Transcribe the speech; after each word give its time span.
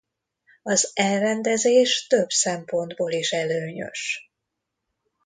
Az 0.63 0.91
elrendezés 0.93 2.07
több 2.07 2.29
szempontból 2.29 3.11
is 3.11 3.31
előnyös. 3.31 4.31